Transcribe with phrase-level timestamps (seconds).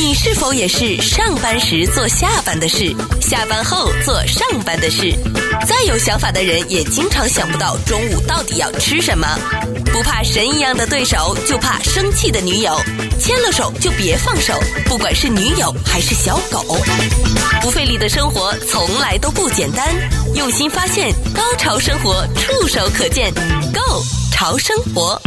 [0.00, 5.12] 你是否也是上班时做下班的事，下班后做上班的事？
[5.66, 9.26] 再有想法的人也经常想不到中午到底要吃什么。
[9.86, 12.80] 不怕神一样的对手，就怕生气的女友。
[13.18, 16.78] 牵了手就别放手，不管是女友还是小狗。
[17.60, 19.84] 不费力的生活从来都不简单，
[20.36, 23.34] 用心发现，高潮生活触手可见
[23.74, 25.20] Go 潮生活。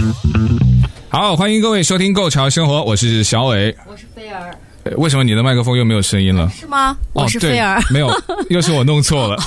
[1.10, 4.56] 好，欢迎各位收听《购潮生活》，我是小伟，我是菲儿。
[4.98, 6.50] 为什么你的麦克风又没有声音了？
[6.58, 6.96] 是吗？
[7.14, 8.10] 我是菲儿，哦、没有，
[8.50, 9.38] 又是我弄错了，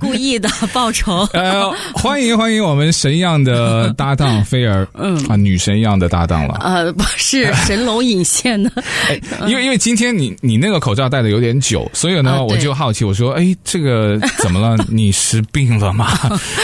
[0.00, 1.28] 故意的报仇。
[1.32, 6.58] 呃，欢迎欢迎我们神一样的搭档菲儿， 嗯啊，女神一样的搭档了。
[6.60, 8.70] 呃，不是神龙引线的，
[9.08, 14.82] 哎、因为因为今天你你那个口罩戴的有点久，所以呢，啊、我就好奇，我说，哎，这个怎么了？
[14.88, 16.18] 你是病了吗？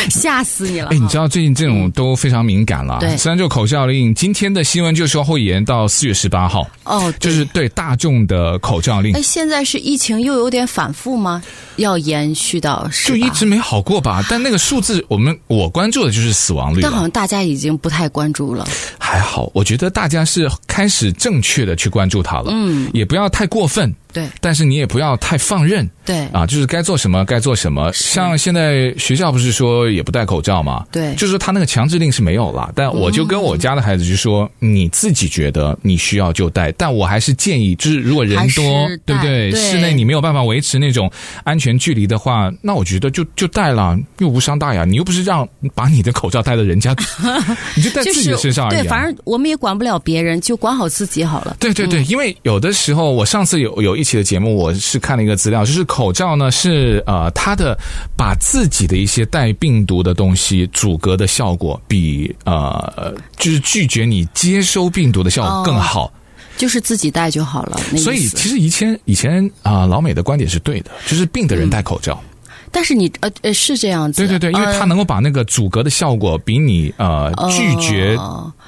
[0.09, 0.88] 吓死你了！
[0.90, 2.98] 哎，你知道最近这种都非常敏感了。
[3.01, 6.66] 对，虽然就口罩令，今天的新闻就说会延到四月十八号。
[6.84, 7.96] 哦，就是对大。
[8.00, 11.43] 重的口罩令，哎，现在是疫情又有点反复吗？
[11.76, 13.10] 要延续到是？
[13.10, 14.24] 就一直没好过吧？
[14.29, 18.66] 但那个数字，我们我关注的就是死亡率，但好像大家已经不太关注了。
[18.98, 23.95] 还好，我觉得大家是开始正确的去关注它了，嗯，也不要太过分。
[24.12, 25.88] 对，但是你也不要太放任。
[26.04, 27.92] 对啊，就是该做什么该做什么。
[27.92, 30.84] 像现在学校不是说也不戴口罩吗？
[30.90, 32.72] 对，就是说他那个强制令是没有了。
[32.74, 39.50] 但我就跟我家的孩子就说，嗯、你自己觉得你需要就戴，但我还是建议，就是如果人多，对不对？
[39.50, 41.10] 对室内你没有办法维持那种
[41.44, 44.84] 安全距离的话，那我觉得就就戴了，又无伤大雅。
[44.84, 46.96] 你又不是让把你的口罩戴到人家，
[47.76, 48.84] 你就戴自己的身上而已、啊就是。
[48.84, 51.56] 对，反正我们也管不了别人，就管好自己好了。
[51.60, 57.79] 对对对，嗯、因为有的时候，我上次有有一期的节目，我是看了一个资料，就是口罩呢是呃，它的
[58.16, 66.06] 把自己的一些带病毒的东西阻隔的效果比呃，就是拒绝你接收病毒的效果更好。
[66.06, 66.12] 哦、
[66.56, 67.78] 就是自己戴就好了。
[67.97, 72.19] 所以其实以前以前啊、呃，老美的观点是对的，就是病的人戴口罩。
[72.25, 72.29] 嗯
[72.71, 78.17] 但是你呃呃是这样子，对对对，因为它能够把那个阻隔的效果比你呃拒绝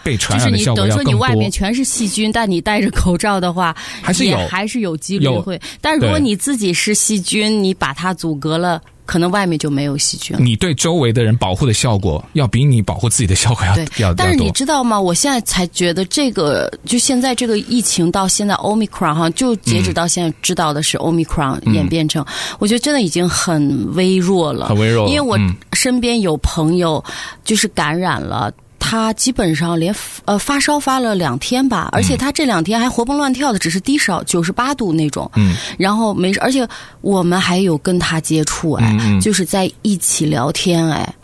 [0.03, 1.04] 被传染的效果要更多。
[1.04, 5.60] 就是你等于说你外面全是细菌，但你戴着口罩的话，还是有还是有几率会。
[5.81, 8.81] 但如果你自己是细菌，你把它阻隔了。
[9.04, 10.42] 可能外面就没有细菌了。
[10.42, 13.76] 你对周围的人保护的效果，要比你保护自己的效果要
[14.08, 14.14] 要。
[14.14, 15.00] 但是你知道吗？
[15.00, 25.08] 我现在才觉得这个，就现在这个疫情到现在，Omicron 哈，就截止到现在知道的是 Omicron 演变成，嗯、我觉得真的已经很微弱了，很微弱。
[25.08, 25.38] 因为我
[25.72, 27.02] 身边有朋友
[27.44, 28.52] 就是感染了。
[28.84, 29.94] 他基本上连
[30.25, 36.69] 呃发烧发了两天吧，而且他这两天还活蹦乱跳的，只是低烧九十八度那种，嗯，然后没事，而且
[37.00, 39.20] 我们还有跟他接触，哎，嗯嗯。
[39.20, 41.15] 就是在一起聊天，哎，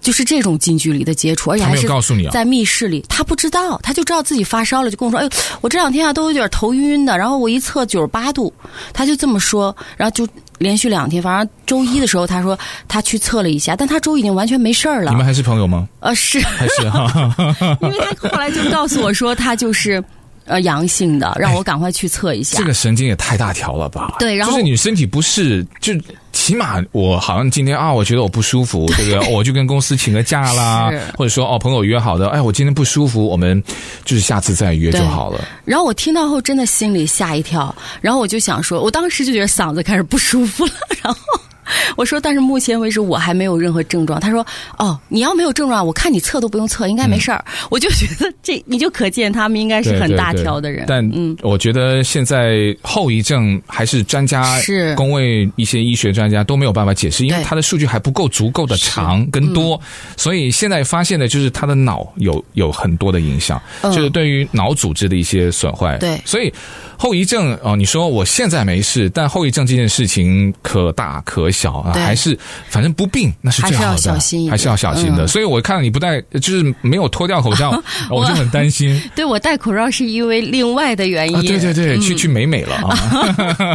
[0.00, 1.88] 就是这种近距离的接触，而且还是
[2.30, 5.30] 在密室里，他不知道，他就知道自己发烧了，就跟我说，哎呦，
[5.62, 8.52] 我这两天啊都有点头晕晕的，然后我一测九十八度，
[8.92, 10.28] 他就这么说，然后就。
[10.58, 12.58] 连续两天，反正周一的时候，他说
[12.88, 15.10] 他去测了一下，但他周已经完全没事儿了。
[15.10, 15.88] 你们还是朋友吗？
[16.00, 17.34] 呃，是，还是哈。
[17.82, 20.02] 因为他后来就告诉我说，他就是
[20.46, 22.58] 呃阳性的，让我赶快去测一下。
[22.58, 24.14] 这个神经也太大条了吧？
[24.18, 25.92] 对，然后就是你身体不适就。
[26.46, 33.60] 起码我好像今天啊，我觉得我不舒服，对不对我就跟公司请个假啦，或者说哦，朋友约好的，哎，我今天不舒服，我们
[34.04, 35.44] 就是下次再约就好了。
[35.64, 41.20] 然后我听到后真的心里吓一跳，然后我就想说，我当时就觉得嗓子开始不舒服了，然后。
[41.96, 44.20] 我说，但是目前为止我还没有任何症状。
[44.20, 44.46] 他说
[44.78, 47.44] ：“哦，你要没有症状，我看你测都不用测，应该没事儿。
[47.46, 50.86] 嗯”我就觉得这你就可见他们应该是很大条的人。
[50.86, 59.80] 对对对，但嗯，我觉得现在后遗症还是专家是工位一些医学专家都没有办法解释，因为他的数据还不够足够的长跟多，嗯，
[60.16, 65.98] 所以现在发现的就是他的脑有有很多的影响，嗯，就是对于脑组织的一些损坏。
[65.98, 66.52] 对，所以。
[66.98, 75.24] 后遗症哦，你说我现在没事，但后遗症这件事情可大可小啊，还是反正不病那是最好的，还是要小心，还是要小心的。
[75.24, 77.70] 嗯、所以我看到你不戴，就是没有脱掉口罩，
[78.10, 78.98] 我，我就很担心。
[79.14, 81.36] 对，我戴口罩是因为另外的原因。
[81.36, 82.76] 啊、对对对，嗯、去去美美了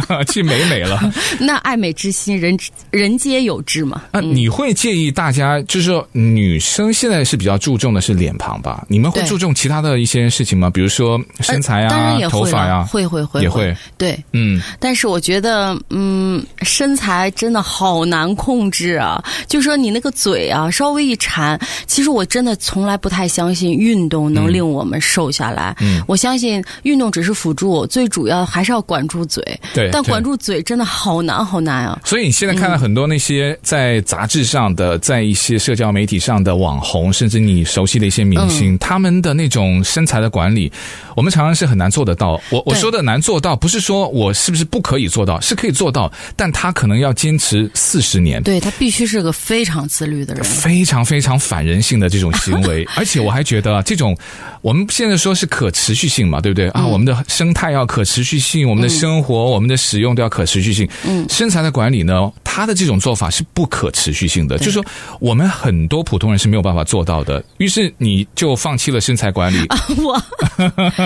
[0.08, 1.00] 啊， 去美美了。
[1.38, 2.58] 那爱美之心，人
[2.90, 4.02] 人皆有之嘛。
[4.10, 8.84] 啊，你会介意大家就是说女生现在是比较注重的是脸庞吧？
[8.88, 10.68] 你们会注重其他的一些事情吗？
[10.70, 13.06] 比如说身材啊、呃、头发呀、啊，会。
[13.12, 17.71] 会会也会对，嗯，但是我觉得，嗯，身材真的好
[18.06, 19.22] 难控制啊！
[19.48, 25.76] 就说你那个嘴啊，稍微一馋，其实我真的从来不太相信运动能令我们瘦下来。
[25.80, 29.42] 嗯，我相信运动只是辅助，最主要还是要管住嘴。
[29.74, 32.00] 对，但管住嘴真的好难好难啊！
[32.04, 40.70] 所以你现在看到很多那些在杂志上的，在一些社交媒体上的网红，甚至你熟悉的一些明星，他们的那种身材的管理，
[41.16, 42.40] 我们常常是很难做得到。
[42.50, 48.42] 我我说的难做到，不是说我是不是不可以做到，是可以做到，但他可能要坚持四十年。
[48.42, 52.86] 对，他必须是个非常自律的人，非常非常反人性的这种行为。
[52.96, 54.16] 而且我还觉得这种
[54.60, 56.86] 我们现在说是可持续性嘛，对不对啊？
[56.86, 60.88] 我们的生态要可持续性，我们的生活、我们的使用都要可持续性。
[61.04, 64.84] 嗯，身材的管理呢，他的这种做法是不可持续性的，就是说
[65.20, 67.42] 我们很多普通人是没有办法做到的。
[67.58, 69.66] 于是你就放弃了身材管理。
[69.72, 70.22] 啊，我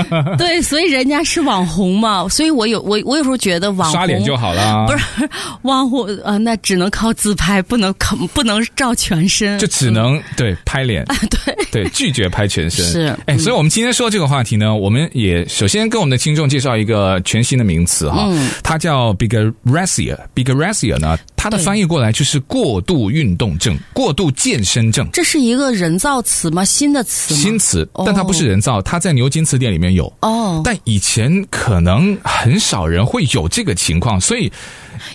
[0.38, 5.28] 对，所以人家是网红嘛，所以我有我我有时候觉得网红刷脸就好了，不是
[5.62, 11.56] 网红啊、呃，那只能靠自拍，不能靠不能照全身，就只能、嗯、对拍脸， 对。
[11.72, 12.84] 对拒绝拍全身。
[12.84, 13.16] 是。
[13.26, 25.08] 哎，所以我们今天说这个话题呢，我们也首先跟我们的听众介绍一个全新的名词哈，嗯、它叫 bigorexia 呢，它的翻译过来就是过度运动症、过度健身症。
[25.12, 26.64] 这是一个人造词吗？
[26.64, 27.40] 新的词吗？
[27.40, 30.12] 新词，但它不是人造，它在牛津词典里面有。
[30.22, 34.50] 哦，但以前可能很少人会有这个情况，所以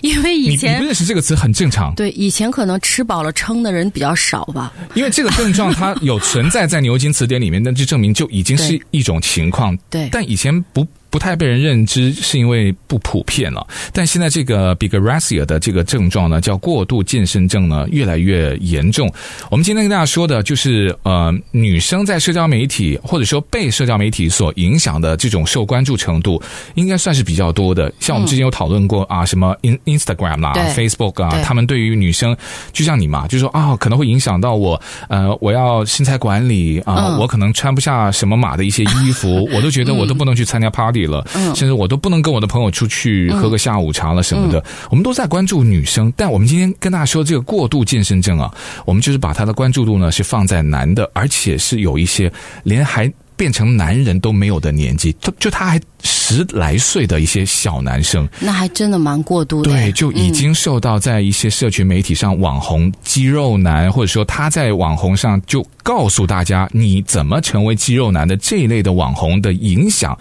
[0.00, 1.94] 因为以前你不认识这个词很正常。
[1.96, 4.72] 对，以前可能吃饱了撑的人比较少吧。
[4.94, 9.76] 因为这个症状它有存在在牛津词典里面，那就证明就已经是一种情况。
[9.90, 10.86] 对，但以前不。
[11.12, 13.64] 不太被人认知，是因为不普遍了。
[13.92, 19.12] 但现在这个 bigorexia 的这个症状呢，叫过度健身症呢，越来越严重。
[19.50, 26.42] 我们今天跟大家说的就是，呃，女生在社交媒体或者说被社交媒体所影响的这种受关注程度，
[26.76, 27.92] 应该算是比较多的。
[28.00, 32.34] 像我们之前有讨论过、嗯、啊，什么 in Instagram 啦、Facebook 啊，他们对于女生，
[32.72, 34.80] 就像你嘛，就说啊，可能会影响到我，
[35.10, 41.01] 呃，我要身材管理啊，嗯、我可能穿不下什么码的一些衣服， 我都觉得我都不能去参加 party。
[41.06, 44.62] 了，甚至我都不能跟我的朋友出去喝个下午茶了什么的。
[44.90, 48.52] 我们都在关注女生，但我们今天跟大家说这个过度健身症啊，
[48.84, 52.32] 我们就是把他的关注度呢是放在男的，而且是有一些
[52.64, 59.70] 连还变成男人都没有的年纪，就就他还十来岁的一些小男生，那还真的蛮过度的。
[59.70, 70.16] 对，就已经受到在一些社群媒体上网红肌肉男，或者说他在网红上就告诉大家你怎么成为肌肉男的这一类的网红的影响。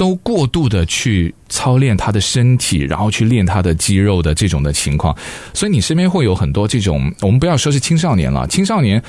[0.00, 5.14] 都过度的去操练他的身体，然后去练他的肌肉的这种的情况，
[5.52, 9.02] 所以你身边会有很多这种，我们不要说是青少年了，青少年。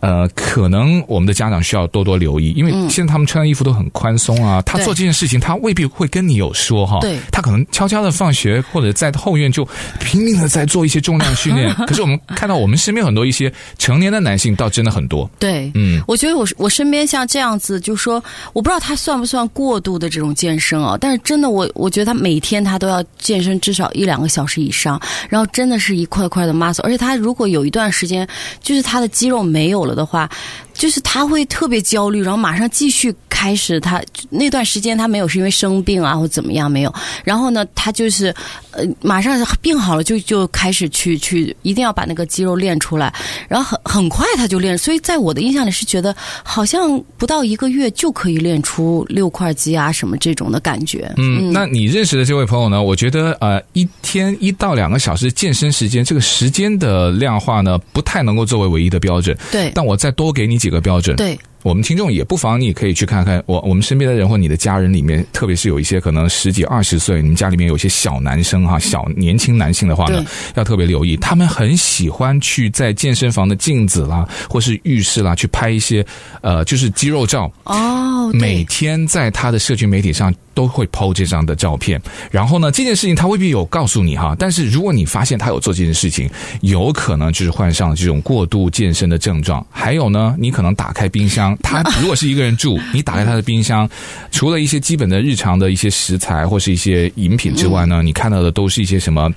[0.00, 4.60] 呃，可能我们的家长需要多多留意，因为现在他们穿的衣服都很宽松啊。
[4.60, 6.98] 嗯、他做这件事情，他未必会跟你有说哈。
[7.00, 9.66] 对，他可能悄悄的放学或者在后院就
[9.98, 11.74] 拼命的在做一些重量训练。
[11.86, 15.28] 可是我们看到我们身边很多一些成年的男性，倒真的很多。
[15.38, 18.22] 对，嗯，我觉得我我身边像这样子，就说
[18.52, 20.96] 我不知道他算不算过度的这种健身啊？
[21.00, 28.24] 但是真的，我我觉得他每天他都要健身至少一两个小时以上，然后真的是一块块的 muscle，而且他如果有一段时间
[28.62, 29.87] 就是他的肌肉没有了。
[29.94, 30.28] 的话，
[30.78, 36.94] 就是他会特别焦虑，然后马上继续开始他那段时间他没有是因为生病啊或怎么样没有，
[37.24, 38.34] 然后呢他就是
[38.70, 43.12] 呃马上病好了就就开始去 去一定要把那个肌肉练出来，
[43.48, 46.14] 然后很很快他就练，所以在我的印象里是觉得
[46.44, 51.12] 好像不到一个月就可以练出六块肌啊什么这种的感觉。
[51.16, 52.80] 嗯，嗯那你认识的这位朋友呢？
[52.80, 59.36] 我觉得呃一天一到两个小时健身时间，这个时间的量化呢不太能够作为唯一的标准。
[59.50, 61.16] 对，但我再多给你几个标准。
[61.16, 61.38] 对。
[61.64, 76.06] 我们听众也不妨，你可以去看看我我们身边的人或你的家人里面，特别是有一些可能十几二十岁，你们家里面有些小男生哈，小年轻男性的话呢，要特别留意，他们很喜欢去在健身房的镜子啦，或是浴室啦，去拍一些
[76.42, 82.02] 呃，就是肌肉照哦，每天在他的社群媒体上都会抛这张的照片。
[82.32, 86.28] 然后呢，这件事情他未必有告诉你哈，但是如果你发现他有做这件事情，
[86.62, 89.64] 有可能就是患上了这种过度健身的症状。
[89.70, 91.56] 还有呢，你可能打开冰箱。
[91.62, 93.88] 他如果是一个人住，你打开他的冰箱，
[94.32, 99.30] 除了一些基本的日常的一些食材或是一些饮品之外呢，你看到的都是一些什么？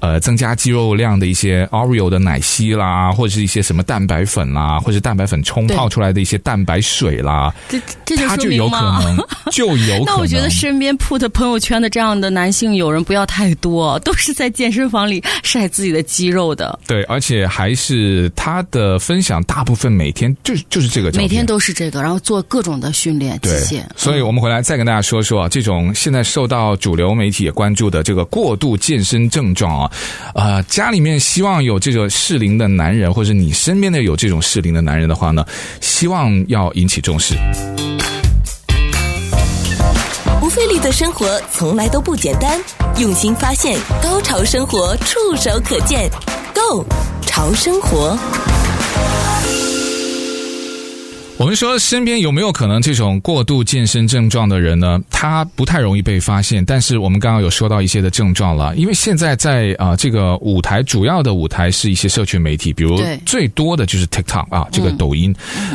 [0.00, 9.16] 呃，增加肌肉量的一些 Oreo 的奶昔啦，或者是一些什么蛋白粉啦，或者蛋白粉冲泡出来的一些蛋白水啦，这这就他就有可能，
[9.50, 10.04] 就有可能。
[10.04, 16.78] 那我觉得身边 put 朋友圈的这样的男性友人不要太多， 都是在健身房里晒自己的肌肉的。
[16.86, 23.82] 对，而且还是他的分享，大部分每天就就是这个，每天都是这个，然后做各种的训练器械。
[23.96, 29.87] 所以我们回来再跟大家说说啊，这种现在受到主流媒体也关注的这个过度健身症状啊。
[30.34, 35.44] 啊，家里面希望有这个适龄的男人，或者你身边的有这种适龄的男人的话呢，
[35.80, 37.34] 希望要引起重视。
[40.40, 42.58] 不费力的生活从来都不简单，
[42.98, 46.08] 用心发现，高潮生活触手可见
[46.54, 46.84] Go
[47.26, 48.18] 潮生活。
[51.38, 55.00] 我们说，身边有没有可能这种过度健身症状的人呢？
[55.08, 58.74] 他不太容易被发现，但是我们刚刚有说到一些的症状了。
[58.74, 65.32] 因为现在在啊、呃、这个舞台，主要的舞台是一些社群媒体，比如最多的就是 TikTok 啊，这个抖音，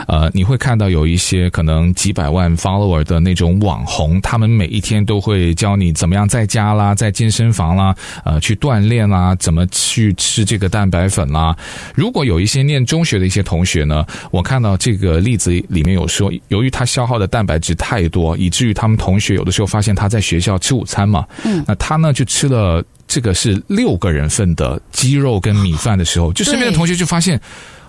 [0.10, 11.56] 呃，你会看到有一些可能几百万 follower 的那种网红，他们每一天都会教你怎么样在家啦，在健身房啦，呃，去锻炼啦，怎么去吃这个蛋白粉啦。
[11.96, 15.53] 如果有一些念中学的一些同学呢，我看到这个例子。
[15.70, 27.40] 里面有说，由于他消耗的蛋白质太多，以至于他们同学有的时候发现他在学校吃午餐嘛，嗯，那他呢就吃了这个是六个人份的鸡肉跟米饭的时候，就身边的同学就发现，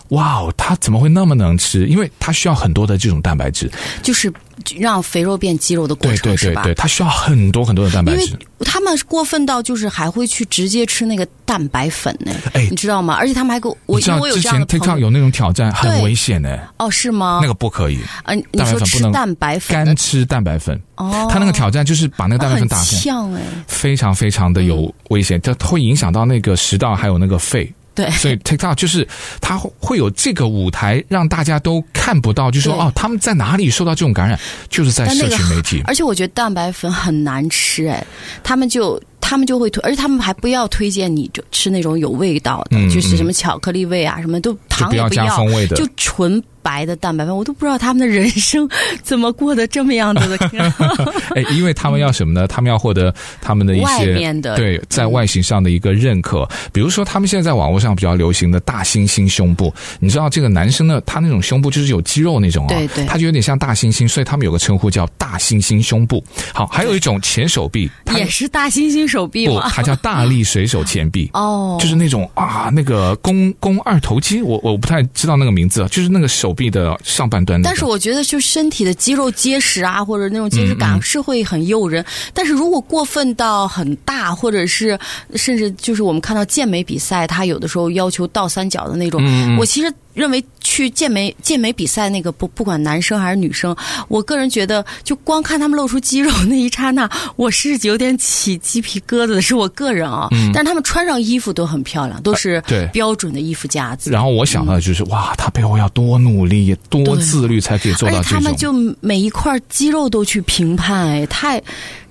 [0.09, 1.87] 哇哦，他怎么会那么能吃？
[1.87, 3.71] 因为他需要很多的这种蛋白质，
[4.03, 4.33] 就是。
[4.79, 6.65] 让肥肉变肌肉的过程对对对对，是吧？
[6.77, 8.21] 它需要很多很多的蛋白质。
[8.21, 13.15] 因为他们过分到就是还会去直接吃那个蛋白粉呢，哎，你知道吗？
[13.15, 16.57] 而且他们还给我，我因为我有之前 TikTok 有那种挑战，很危险呢。
[16.79, 17.41] 哦，是吗？
[17.43, 17.99] 那个不可以。
[18.27, 20.81] 嗯、呃，你说吃蛋白粉，干吃蛋白粉。
[20.95, 27.71] 哦，他那个挑战就是把那个蛋白粉打开，像哎，非常非常的有危险，这、嗯、会影响到那个食道还有那个肺。
[27.95, 29.07] 对， 所以 TikTok 就是
[29.41, 35.83] 它会有这个舞台，让大家都看不到，就说哦，他们在哪里受到这种感染，就是在社群媒体。
[35.87, 38.05] 而且我觉得蛋白粉很难吃，哎，
[38.43, 46.43] 他们就他们就会推，而且他们还不要推荐你就吃那种有味道的，嗯、就是什么巧克力味啊，什么都糖也不要，不要加风味的，就纯。
[46.65, 48.67] 白的蛋白粉，我都不知道他们的人生
[49.03, 50.49] 怎么过得这么样子的。
[51.37, 52.49] 哎，因为他们要什么呢？
[52.49, 56.41] 他们要获得他们的一些外面的对在外形上的一个认可。
[56.45, 66.25] 嗯、比如说，他们现在在网络上比较流行的大猩猩胸部，你知道这个男生呢，他那种胸部就是有肌肉那种啊，对对，他就有点像大猩猩，所以他们有个称呼叫大猩猩胸部。
[66.55, 69.63] 好，还有一种前手臂，也是大猩猩手臂吗？
[69.63, 71.29] 不，它叫大力水手前臂。
[71.35, 77.25] 哦，就是那种啊，那个肱肱二头肌，我我不太知道那个名字，就是那个手臂的上。
[77.65, 82.03] 但是我觉得，就身体的肌肉结实啊，或者那种结实感是会很诱人。
[82.03, 84.97] 嗯嗯，但是如果过分到很大，或者是
[85.35, 89.21] 甚至就是我们看到健美比赛，他有的时候要求倒三角的那种，
[89.59, 89.93] 我其实。
[90.15, 93.77] 认为去健美健美比赛那个不不管男生还是女生，
[94.09, 100.29] 我个人觉得就光看他们露出肌肉那一刹那， 我是有点起鸡皮疙瘩的，是我个人啊。
[100.31, 100.51] 嗯。
[100.55, 104.11] 但是他们穿上衣服都很漂亮，都是对标准的衣服架子。
[104.11, 108.33] 然后我想到的就是、嗯、哇，他背后要多努力、多自律才可以做到这种。
[108.33, 111.63] 他们就每一块肌肉都去评判，哎，太。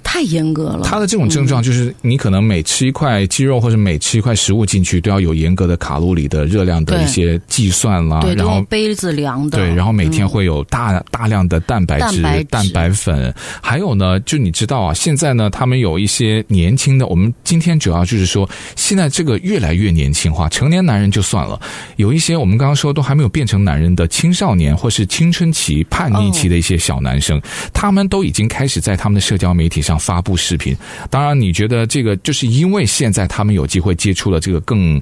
[0.03, 0.81] 太严格了。
[0.83, 8.19] 他的这种症状就是，你可能每吃一块鸡肉或者每吃一块食物进去，都要有严格的卡路里的热量的一些计算啦。
[8.21, 9.57] 对，然后杯子量的。
[9.57, 13.33] 对，然后每天会有大、嗯、大量的蛋白质、蛋白质、蛋白粉。
[13.61, 17.07] 还有呢，就你知道啊，现在呢，他们有一些年轻的。
[17.07, 20.49] 我们今天主要就是说，现在这个越来越年轻化。
[20.49, 21.59] 成年男人就算了，
[21.95, 27.41] 有一些我们刚刚说都还没有变成男人的青少年或是青春期叛逆期的一些小男生，哦、
[27.73, 29.92] 他们都已经开始在他们的社交媒体上。
[29.97, 30.75] 发布视频，
[31.09, 35.01] 当然，你觉得这个就是因为现在他们有机会接触了这个更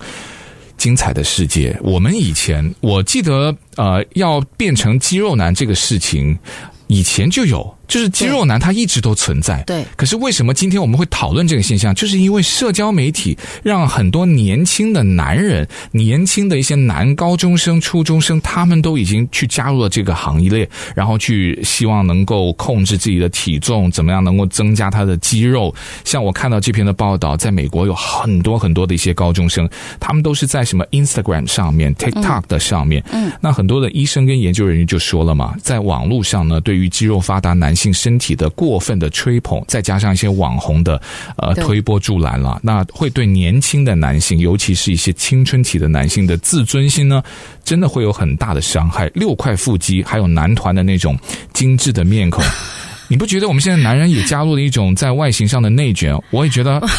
[0.78, 1.78] 精彩的世界。
[1.82, 6.38] 我们以前，我记得，呃，要变成肌肉男这个事情，
[6.88, 7.78] 以前就有。
[7.92, 9.62] 就是肌肉男，他一直都存在。
[9.68, 9.84] 对。
[9.98, 11.94] 可是为什么今天我们会讨论这个现象？
[11.94, 25.76] 就是因为社交媒体让很多年轻的男人、年轻的一些男高中生、初中生，他们都已经去加入了这个行业，然后去希望能够控制自己的体重，怎么样能够增加他的肌肉。
[26.06, 29.70] 像我看到这篇的报道，在美国有很多很多的一些高中生，
[30.00, 33.04] 他们都是在什么 Instagram 上面、TikTok 的上面。
[33.12, 33.30] 嗯。
[33.42, 37.81] 那很多的医生跟研究人员就说了嘛，在网络上呢，对于肌肉发达男性。
[37.82, 41.02] 性身体的过分的吹捧，再加上一些网红的
[41.38, 47.24] 呃推波助澜了，那会对年轻的男性，尤其是一些青春期的男性的自尊心呢，
[47.64, 49.10] 真的会有很大的伤害。
[49.16, 51.18] 六块腹肌，还有男团的那种
[51.54, 52.44] 精致的面孔，
[53.12, 56.18] 你不觉得我们现在男人也加入了一种在外形上的内卷？
[56.30, 56.82] 我也觉得。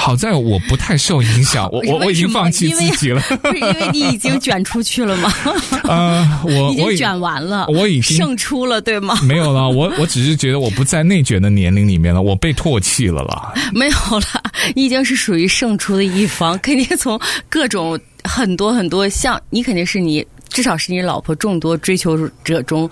[0.00, 3.20] 好在我不太受影响，我我我已经放弃自己了。
[3.42, 5.30] 不是 因为你已经卷出去了吗？
[5.84, 9.18] 呃，我我已经卷完了，我已经胜出了，对吗？
[9.22, 13.52] 没有了，我我只是觉得我不在内卷的年龄里面了，我被唾弃了啦。
[13.74, 14.42] 没有了，
[14.74, 22.88] 你已经是属于胜出的一方，肯定从各种很多很多像你，肯定是你，至少是你老婆众多追求者中。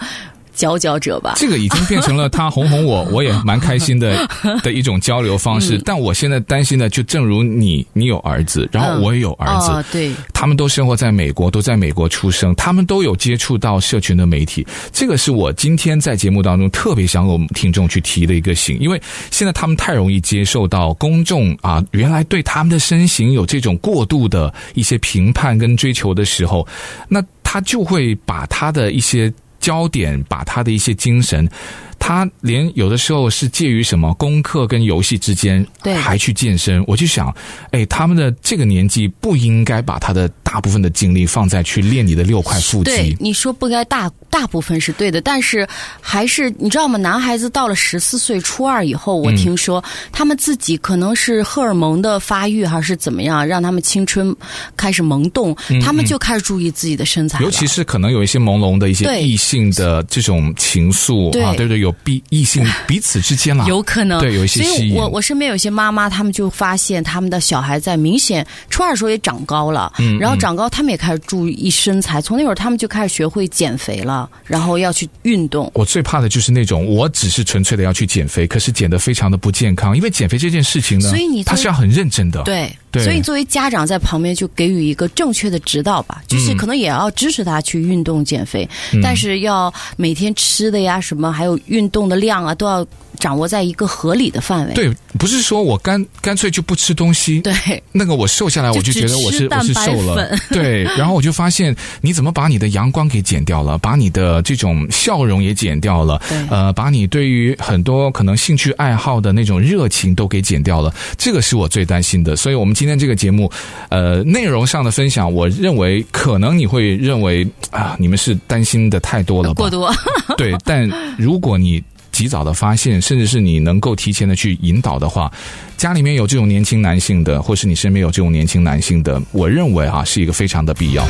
[0.57, 1.35] 佼佼者吧。
[1.37, 4.27] 这个已经变成了他哄哄我， 我也蛮开心的
[4.65, 5.77] 的一种交流方式。
[5.77, 14.67] 嗯、但我现在担心的，就正如你，你有儿子，然后我也有儿子，嗯哦、对，他们都生活在美国，都在美国出生，他们都有接触到社群的媒体。
[14.93, 26.67] 这个是我今天在节目当中特别想和我们听众去提的一个醒，因为现在他们太容易接受到公众啊，原来对他们的身形有这种过度的一些评判跟追求的时候，
[27.09, 29.33] 那他就会把他的一些
[29.67, 31.51] 焦点，把他的一些精神。
[31.99, 36.85] 他连有的时候是介于什么功课跟游戏之间，对，还去健身。
[36.87, 37.35] 我就想，
[37.71, 42.91] 哎，他们的这个年纪不应该把他的大部分的精力放在去练你的六块腹肌。
[42.91, 45.67] 对，你说不该大大部分是对的，但是
[46.01, 46.99] 还是你知道吗？
[46.99, 54.35] 男孩子到了十四岁初二以后，我听说、嗯、他们自己可能是荷尔蒙的发育还是怎么样，让他们青春
[54.77, 61.86] 开始萌动，嗯、他们就开始注意自己的身材，尤其是可能有一些朦胧的一些异性的这种情愫啊，对不对？
[61.87, 64.97] 有彼异性彼此之间嘛，有可能对有一些吸引。
[64.97, 72.21] 我我身边有一些妈妈，他们就发现他们的小孩在明显初二的时候也长高了，嗯，然后长高，他们也开始注意身材。
[72.21, 75.71] 从那会儿，他们就开始学会减肥了，然后要去运动。
[75.75, 79.97] 我最怕的就是那种，我只是纯粹的要去减肥，可是减的非常的不健康。
[79.97, 82.77] 因为减肥这件事情呢，所以你他是要很认真的，对对。
[82.95, 92.17] 所以作为家长在旁边就给予一个正确的指导吧，就是可能也要支持他去运动减肥，嗯，但是要每天吃的呀什么，还有运动的。
[92.17, 92.85] 量啊，都要
[93.19, 94.75] 掌握在一个合理的范围。
[94.75, 97.41] 对，不是说我干干脆就不吃东西。
[97.41, 100.37] 对，那个我瘦下来，我就觉得我是我是瘦了。
[100.51, 106.21] 对，然后我就发现，你怎么把你的阳光给减掉了，把你的这种笑容也减掉了。
[106.51, 110.95] 呃，把你对于很多可能兴趣爱好的那种热情都给减掉了。
[111.17, 112.37] 这个是我最担心的。
[112.37, 113.51] 所以，我们今天这个节目，
[113.89, 119.63] 呃，内容上的分享，我认为可能你会认为啊，你们是担心的太多了吧？
[119.63, 119.93] 过多。
[120.37, 121.83] 对，但如果你
[122.17, 125.31] 及早的发现，甚至是你能够提前的去引导的话，
[125.77, 131.07] 家里面有这种年轻男性的，或是你身边有这种年轻男性的，我认为啊，是一个非常的必要。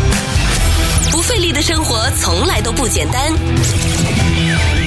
[1.13, 3.33] 不费力的生活从来都不简单，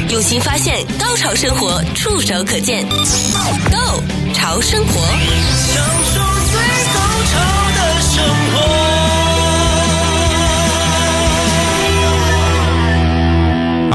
[0.09, 6.19] 用心发现，高潮生活触手可见，Go 潮生活，享受
[6.51, 6.59] 最
[6.93, 6.99] 高
[7.31, 7.58] 潮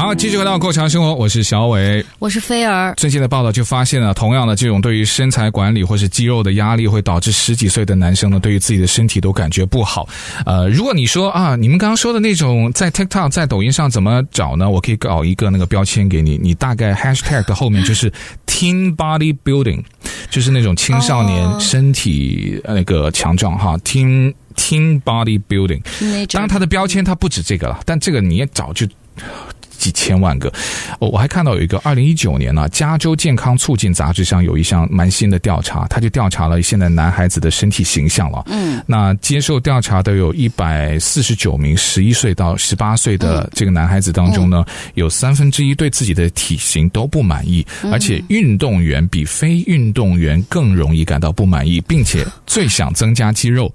[0.05, 2.93] 好，继续回到《过强生活》，我是小伟，我是菲儿。
[2.95, 10.07] 最近的报道就发现了，同样的这种对于身材管理或是肌肉的压力，会导致十几岁的男生呢，对于自己的身体都感觉不好。
[10.45, 14.69] 呃，如果你说啊，你们刚刚说的那种在 TikTok、在抖音上怎么找呢？
[14.69, 18.13] 我可以搞一个那个标签给你，你大概 Hashtag 的后面就是
[18.45, 19.83] Teen Body Building，
[20.29, 25.81] 就是那种青少年身体那个强壮哈，Teen Teen Body Building。
[26.31, 28.85] 当然，它的标签它不止这个了，但这个你也早就。
[29.77, 30.51] 几千万个，
[30.99, 38.43] 我我还看到有一个二零一九年呢、啊，加州健康促进杂志上有一项蛮新的调查，他就调查了现在男孩子的身体形象了。
[38.47, 53.73] 嗯，那接受调查的有一百四十九名十一岁到十八岁的这个男孩子当中呢，有三分之一对自己的体型都不满意，而且运动员比非运动员更容易感到不满意，并且最想增加肌肉。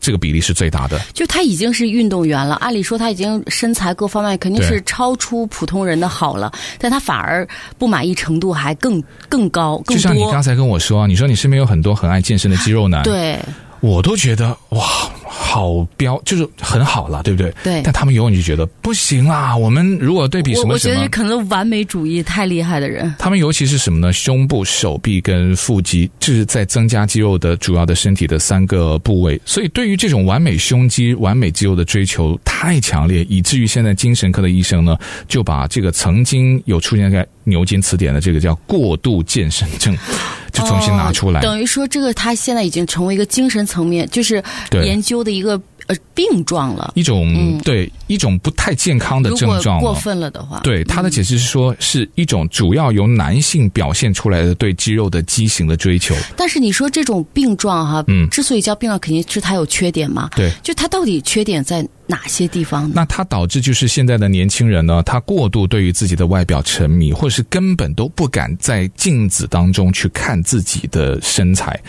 [0.00, 7.46] 这个比例是最大的，就他已经是运动员了，按理说他已经身材各方面肯定是超出普通人的好了，但他反而
[7.78, 9.80] 不满意程度还更更高。
[9.86, 13.38] 就像你刚才跟我说，你说你身边有很多很爱健身的肌肉男，对。
[13.80, 14.80] 我都觉得哇，
[15.24, 17.52] 好标就是很好了，对不对？
[17.64, 17.82] 对。
[17.82, 19.56] 但他们永远就觉得不行啦。
[19.56, 23.12] 我们如果对比什么什么，我觉得可能完美主义太厉害的人。
[23.18, 24.12] 他们尤其是什么呢？
[24.12, 29.40] 胸部、手臂跟腹肌，就是在增加肌肉的主要的身体的三个部位。
[29.44, 39.96] 所以对于这种完美胸肌、完美肌肉的追求太强烈，以至于现在精神科的医生呢，就把这个曾经有出现在牛津词典的这个叫过度健身症。
[40.52, 45.60] 就重新拿出来，哦、等于说这个他现在已经成为一个精神层面，就是研究的一个
[45.90, 49.80] 呃病状了，一种、嗯、对一种不太健康的症状。
[49.80, 56.14] 过分了的话，对他的解释是说，是一种主要由男性表现出来的对肌肉的畸形的追求。
[56.36, 60.30] 但是你说这种病状哈，嗯，之所以叫病状，肯定是它有缺点嘛。
[60.36, 62.92] 对，就它到底缺点在哪些地方呢？
[62.94, 71.80] 那它导致就是现在的年轻人呢，他过度对于自己的外表沉迷，或者是根本都不敢在镜子当中去看自己的身材。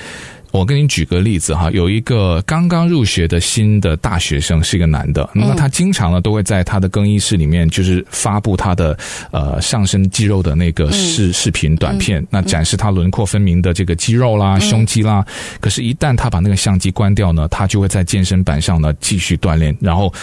[0.52, 8.98] 我跟你举个例子哈，有一个刚刚入学的新的大学生是一个男的，那么他经常呢都会在他的更衣室里面就是发布他的
[9.32, 15.26] 呃上身肌肉的那个视视频短片，那展示他轮廓分明的这个肌肉啦、胸肌啦。
[15.60, 20.14] 可是，一旦他把那个相机关掉呢，他就会在健身板上呢继续锻炼，然后。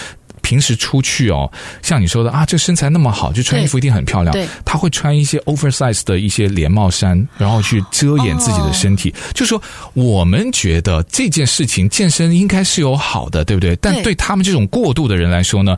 [0.49, 4.33] 平时出去哦，像你说的啊，这身材那么好，就穿衣服一定很漂亮。
[4.33, 9.11] 对，他会穿一些 oversize 的一些连帽衫，然后去遮掩自己的身体。
[9.11, 9.61] 哦、就说
[9.93, 13.77] 我们觉得这件事情健身应该是有好的，对不对？
[13.77, 15.77] 但对他们这种过度的人来说呢？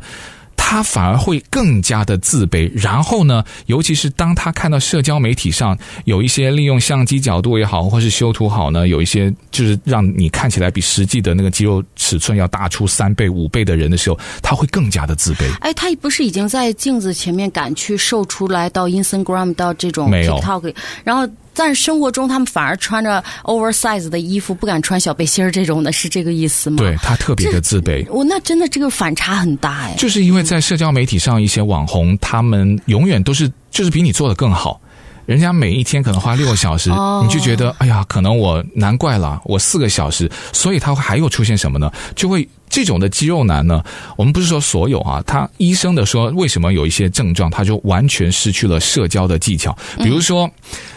[0.63, 15.45] 他反而会更加的自卑，然后呢，尤其是当他看到社交媒体上有一些利用相机角度也好，或是修图好呢，有一些就是让你看起来比实际的那个肌肉尺寸要大出三倍、五倍的人的时候，他会更加的自卑。
[15.61, 21.27] 哎，他不是已经在镜子前面敢去瘦出来到 Instagram 到这种 TikTok，然后。
[21.63, 26.79] 但是生活中，他们反而穿着 oversize 的衣服，不敢穿小背心儿这种的，是这个意思吗？
[26.79, 28.03] 对，他特别的自卑。
[28.09, 29.95] 我那真的这个反差很大哎。
[29.99, 34.81] 就是因为在社交媒体上，一些网红他们永远都是就是比你做的更好，
[35.27, 41.93] 人家每一天可能花六个小时，哦、你就觉得哎呀，可能我难怪了，我四个小时，所以他还有出现什么呢？
[42.17, 42.49] 就会。
[42.71, 43.85] 这种的肌肉男呢，
[44.17, 49.77] 我们不是说所有啊，他医生的说，为什么有一些症状，他就完全失去了社交的技巧。
[49.99, 50.49] 比如说，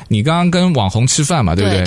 [0.08, 1.72] 你刚刚跟网红吃饭嘛，对不？
[1.72, 1.84] 对，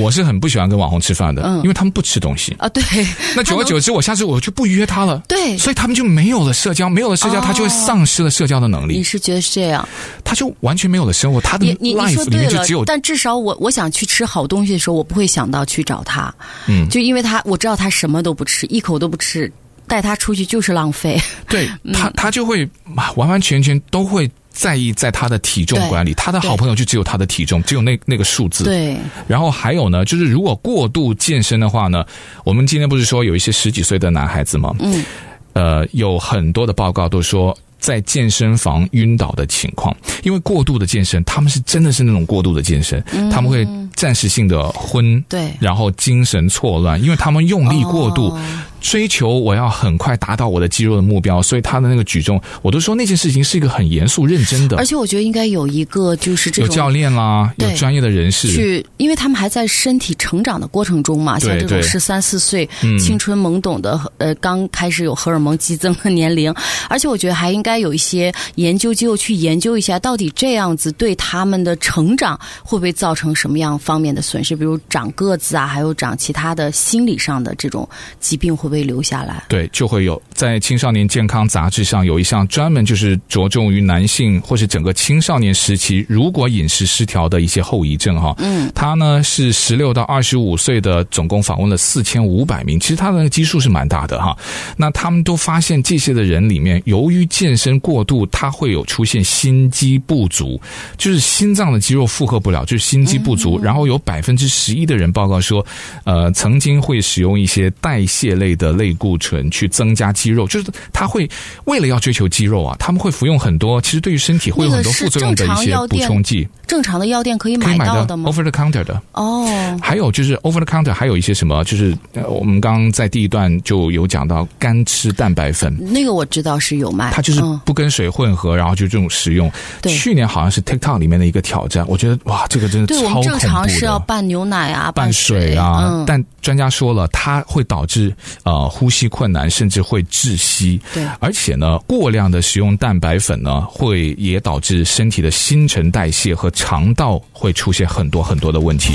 [0.00, 2.68] 我是很不喜欢跟网红吃饭的，嗯、因为他们不吃东西啊。
[2.68, 2.82] 对，
[3.34, 5.22] 那久而久之，我下次我就不约他了。
[5.28, 8.96] 对，所以他们就没有了社交，没有了社交，他就会丧失了社交的能力。
[8.96, 9.86] 你是觉得是这样？
[10.24, 12.84] 他就完全没有了生活，他的 life 里面就只有。
[12.84, 16.34] 但至少我我想去吃好东西的时候，我不会想到去找他。
[16.66, 19.50] 嗯，就因为他我知道他什么都不吃，一口都不吃。
[19.86, 26.14] 带他出去就是浪费，对 他，他就会完完全全都会在意在他的体重管理。
[26.14, 28.64] 他的好朋友就只有他的体重，只有那那个数字。
[28.64, 28.96] 对。
[29.26, 32.06] 然后还有呢，就是如果过度健身的话呢，
[32.44, 34.74] 我们今天不是说有一些十几岁的男孩子吗？
[34.78, 35.04] 嗯。
[35.52, 48.28] 呃，有很多的报告都说在健身房晕倒的情况，因为过度的健身，他们是真的是那种过度的健身，嗯、他们会暂时性的昏，对，然后精神错乱，因为他们用力过度。
[48.28, 48.40] 哦
[48.84, 54.76] 追求我要很快达到我的肌肉的目标，所以他的那个举重，我都说那件事情是一个很严肃认真的。
[54.76, 62.68] 而且我觉得应该有一个就是这种有教练啦，有专业的人士去，因为他们还在身体成长的过程中嘛，像这种十三四岁
[63.00, 66.54] 青春懵懂的呃刚开始有荷尔蒙激增的年龄，
[66.90, 77.88] 而且我觉得还应该有一些研究机构去研究一下，到底这样子对他们的成长会不会造成什么样方面的损失，比如长个子啊，还有长其他的心理上的这种
[78.20, 78.73] 疾病会不会？
[78.74, 88.34] 会留下来，对，就会有在青少年健康杂志上有一项专门就是着重于男性或是整个青少年时期如果饮食失调的一些后遗症哈。
[88.38, 94.36] 嗯，他呢是十六到二十五岁的，总共访问了四千五百名，其实他的基数是蛮大的哈。
[94.76, 100.60] 那他们都发现这些的人里面，由于健身过度，他会有出现心肌不足，
[100.98, 103.56] 就是心脏的肌肉负荷不了，就是心肌不足。
[103.60, 105.64] 嗯、然后有百分之十一的人报告说，
[106.04, 108.63] 呃，曾经会使用一些代谢类的。
[108.64, 111.28] 的类固醇去增加肌肉，就是他会
[111.64, 116.48] 为了要追求肌肉啊，他们会服用很多，其实对于身体会有很多副作用的一些补充剂。
[116.74, 119.46] 正常的药店可以买到的吗？Over the counter 的哦。
[119.80, 121.96] 还有就是 Over the counter 还有一些什么，就是
[122.28, 129.48] 我们刚刚在第一段就有讲到干吃蛋白粉，那个我知道是有卖，它就是不跟水混合，然后就这种食用。
[129.80, 132.88] 对，去年好像是 TikTok 里面的一个挑战，我觉得哇，这个真的。
[132.88, 140.80] 对，我们正常是要拌牛奶啊，拌水啊，但专家说了，它会导致呃，呼吸困难，甚至会窒息。
[140.92, 148.94] 对，而且呢，过量的食用蛋白粉呢，会也导致身体的新陈代谢和肠道会出现很多很多的问题。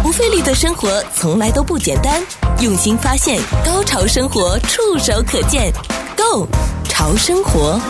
[0.00, 2.22] 不费力的生活从来都不简单，
[2.60, 5.72] 用心发现，高潮生活触手可见
[6.16, 6.46] ，Go
[6.88, 7.80] 潮生活。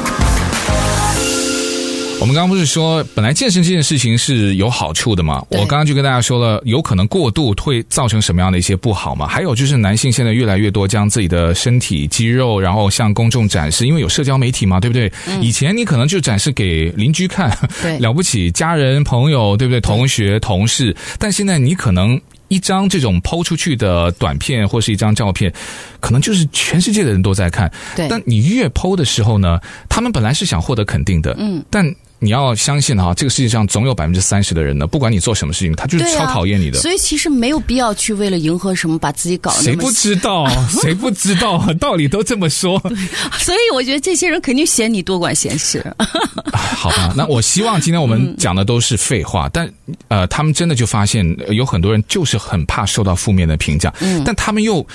[2.25, 5.45] 我们刚刚不是说，本来健身这件事情是有好处的嘛？
[5.51, 9.27] 我刚刚就跟大家说了，有可能过度会造成什么样的一些不好嘛？
[9.27, 15.13] 还有就是男性现在越来越多将自己的身体肌肉，然后向公众展示，因为有社交媒体嘛，对不对？
[15.27, 19.79] 嗯、以前你可能就展示给邻居看，对，了不起家人朋友，对不对？
[19.79, 25.53] 同学同事，但现在你可能一张这种 PO 出去的短片或是一张照片，
[26.01, 27.71] 可能就是全世界的人都在看。
[27.95, 29.61] 对，但你越 PO 的时候呢，
[29.91, 31.95] 他们本来是想获得肯定的，嗯，但。
[32.25, 36.79] 你要相信哈，这个世界上总有百分之三十的人呢，不管你做什么事情，他就是超讨厌你的。
[36.79, 39.51] 啊、所以其实没有必要去为了迎合什么，把自己搞。
[39.51, 40.49] 谁不知道？
[40.81, 41.63] 谁不知道？
[41.79, 42.81] 道理都这么说。
[43.39, 45.85] 所以我觉得这些人肯定嫌你多管闲事。
[46.55, 49.73] 好吧，那我希望今天我们讲的都是废话，嗯、但
[50.09, 54.87] 呃，他们真的就发现有很多人就是很怕受到负面的评价，嗯，但他们又。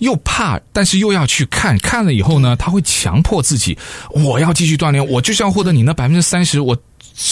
[0.00, 3.78] 又怕，但是又要去看，看了以后呢，他会强迫自己，
[4.10, 6.76] 我要继续锻炼，我就是要获得你那百分之三十，我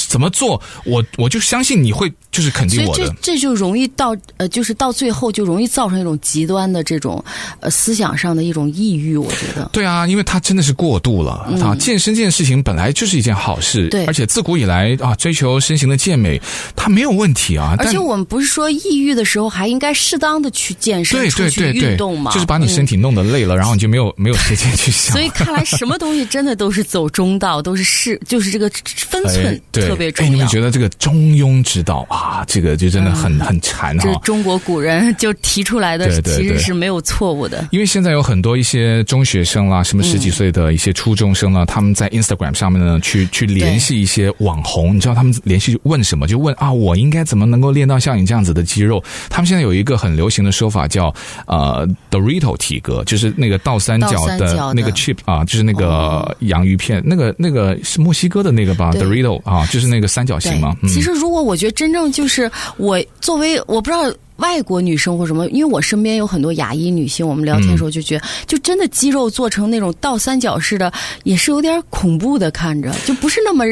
[0.08, 3.06] 怎么做，我我就相信你会就是肯定我的。
[3.06, 7.22] 这这就容易到呃，就是到最后就容易造成一种极端的这种
[7.60, 9.16] 呃思想上的一种抑郁。
[9.16, 9.68] 我觉得。
[9.72, 11.74] 对啊，因为他真的是过度了、嗯、啊！
[11.76, 16.40] 健身这件事情本来就是一件好事，对，而且自古以来啊，追求身形的健美，
[16.76, 17.74] 它没有问题啊。
[17.78, 22.32] 而且我们不是说抑郁的时候还应该适当的去健身、对对对对运动嘛？
[22.32, 25.12] 就是把你身体弄得累了，嗯、然后你就没有没有时间去想。
[25.12, 28.70] 所以看来什么东西真的都是走中道，都是适，就是这个
[29.08, 30.28] 分寸 特别重要。
[30.28, 34.04] 哎，你们觉得这个中庸之道啊，这个就真的很、嗯、很禅哈。
[34.04, 37.66] 这中国古人就提出来的，其实是没有错误的。
[37.70, 46.26] 因为现在有很多一些中学生啦，什么十几岁的一些初中生啦，嗯、他们在 Instagram 上面呢，去去联系一些网红，你知道他们联系问什么？
[46.26, 49.02] 就问啊，我应该怎么能够练到像你这样子的肌肉？
[49.28, 51.14] 他们现在有一个很流行的说法叫
[51.46, 60.76] 呃 Dorito 体格，就是那个倒三角的那个 chip 啊，就是那个洋芋片，哦、那个那个是墨西哥的那个吧，Dorito 啊，就是那个三角形嘛。
[60.88, 70.92] 其实如果我觉得真正就是我作为我不知道外国女生或什么，因为我身边有很多亚裔女性，我们聊天的时候就觉得，就真的肌肉做成那种倒三角式的，
[71.24, 73.64] 也是有点恐怖的，看着就不是那么。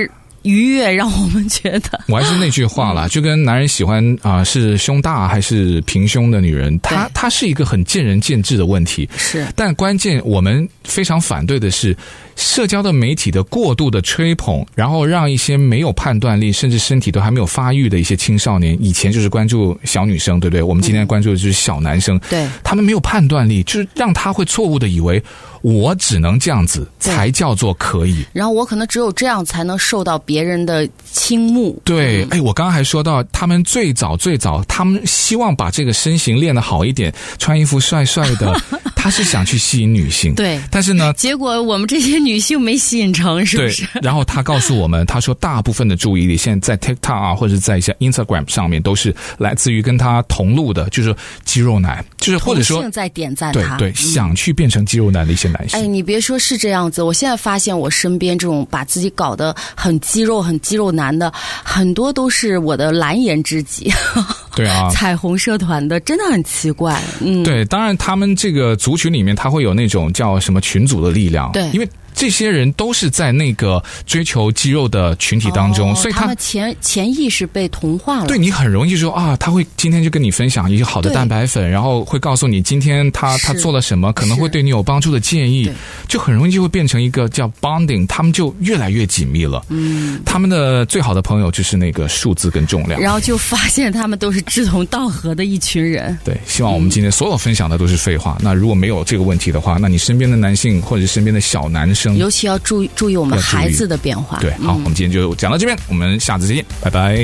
[0.43, 9.09] 愉悦让我们觉得， 我还是那句话啦，就跟男人喜欢啊、呃、是胸大还是平胸的女人，她她是一个很见仁见智的问题。
[9.17, 11.97] 是，但关键我们非常反对的是，
[12.37, 20.63] 社交的媒体的过度的吹捧，然后让一些没有判断力，甚至身体都还没有发育的一些青少年，以前就是关注小女生，对不对？
[20.63, 25.23] 我们今天关注的就是小男生，对，他们没有判断力，就是让他会错误的以为。
[25.63, 31.81] 我只能这样子才叫做可以，然后我可能只有这样才能受到别人的倾慕。
[31.83, 38.55] 对，哎，我刚刚还说到，他们最早最早，他们希望把这个身形练得好一点，穿衣服帅帅的，
[38.95, 40.37] 他是想去吸引女性。
[40.37, 43.87] 对，但是呢，结果我们这些女性没吸引成，是不是？
[43.87, 55.79] 对，然后他告诉我们，他说大部分的注意力现在在 TikTok 啊，或者在一些 Instagram 上面，都是来自于跟他同路的，就是肌肉男，就是或者说在点赞他，对对，想去变成肌肉男的一些男性。
[55.79, 63.93] 哎，你别说是这样子，我现在发现我身边这种把自己搞得很肌肉、很肌肉男的，很多都是我的蓝颜知己。
[64.57, 67.01] 对啊，彩虹社团的真的很奇怪。
[67.21, 71.53] 嗯，对，当然他们这个族群里面，他会有那种叫什么群组的力量。
[71.53, 71.89] 对，因为。
[72.17, 78.27] 这些人都是在那个追求肌肉的群体当中，哦、所以他，他们潜潜意识被同化了。
[78.27, 85.71] 对，你很容易说啊，他会今天就跟你分享一些好的蛋白粉，然后会告诉你今天他他做了什么，可能会对你有帮助的建议，
[86.09, 89.63] 就很容易就会变成一个叫 bonding，他们就越来越紧密了。
[89.69, 96.19] 嗯，他们的最好的朋友就是那个数字跟重量，然后就发现他们都是志同道合的一群人。
[96.25, 98.39] 对，希望我们今天所有分享的都是废话。
[98.39, 102.06] 嗯、那如果没有这个问题的话，那你身边的男性或者是身边的小男生。
[102.15, 104.39] 尤其要注意注意我们孩子的变化。
[104.39, 107.17] 对，好，嗯、我们今天就讲到这边，我们下次再见，拜拜，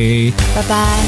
[0.54, 0.98] 拜拜。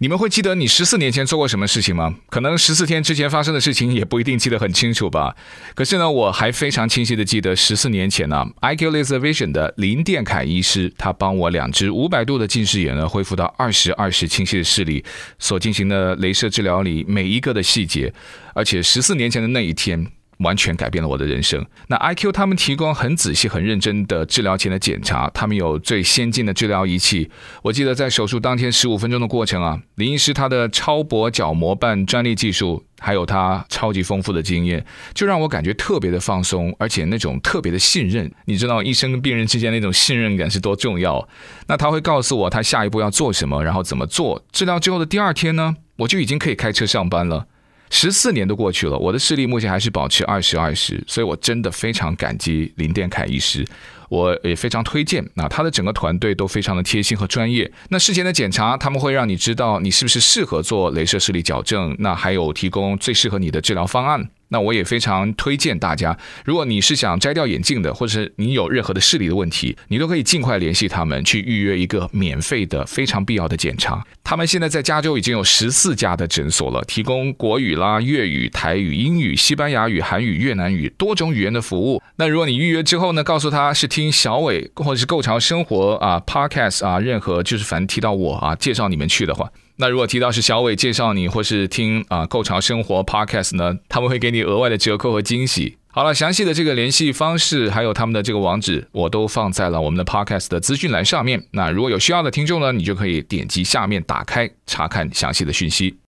[0.00, 2.12] 你们会记得你十四年前做过什么事情吗？
[2.28, 5.34] 可能十四天之前发生的事情也不一定记得很清楚吧。
[5.76, 15.04] 可是呢，我还非常清晰的记得十四年前呢，IQ Laser Vision 的林殿凯医师，他帮我两只五百度的近视眼呢恢复到二十二十清晰的视力，
[15.38, 18.12] 所进行的镭射治疗里每一个的细节，
[18.54, 20.04] 而且十四年前的那一天。
[20.38, 21.64] 完全改变了我的人生。
[21.88, 27.30] 那 IQ 他们提供很仔细、很认真的治疗前的检查，他们有最先进的治疗仪器。
[27.62, 38.30] 我记得在手术当天十五分钟的过程啊，林医师他的超薄角膜瓣专利技术，还有他超级丰富的经验，就让我感觉特别的放松，而且那种特别的信任。
[38.44, 41.26] 你知道医生跟病人之间那种信任感是多重要？
[41.66, 44.44] 那他会告诉我他下一步要做什么，然后怎么做。
[44.52, 47.46] 治疗之后的第二天呢，我就已经可以开车上班了。
[47.90, 53.64] 十四年都过去了，我的视力目前还是保持二十二十，所以我真的非常感激林殿凯医师，
[54.08, 55.24] 我也非常推荐。
[55.34, 57.70] 那他的整个团队都非常的贴心和专业。
[57.90, 64.28] 那事前的检查，他们会让你知道你是不是适合做镭射视力矫正，那还有提供最适合你的治疗方案。
[64.48, 74.00] 那我也非常推荐大家，如果你是想摘掉眼镜的，或者是你有任何的视力的问题，你都可以尽快联系他们去预约一个免费的、非常必要的检查。
[74.22, 82.00] 他们现在在加州已经有十四家的诊所了，提供国语啦、粤语、台语、英语、西班牙语、韩语、越南语多种语言的服务。
[82.14, 89.50] 那如果你预约之后呢，告诉他是听小伟或者是构潮生活啊、Podcast 啊，任何就是反正提到我啊，介绍你们去的话。
[89.76, 95.78] 那如果提到是小伟介绍你，或是听啊《构潮生活》Podcast 呢，他们会给你额外的折扣和惊喜。
[95.88, 101.42] 好了，详细的这个联系方式，还有他们的这个网址，我都放在了我们的 Podcast 的资讯栏上面。
[101.52, 105.96] 那如果有需要的听众呢，你就可以点击下面打开查看详细的讯息。